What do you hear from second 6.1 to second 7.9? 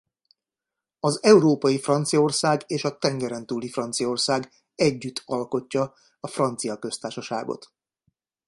a Francia Köztársaságot.